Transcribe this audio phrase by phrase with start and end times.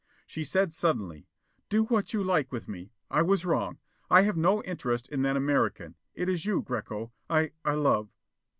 [0.25, 1.27] She said suddenly,
[1.69, 2.91] "Do what you like with me.
[3.11, 3.77] I was wrong.
[4.09, 5.93] I have no interest in that American.
[6.15, 8.09] It is you, Greko, I I love."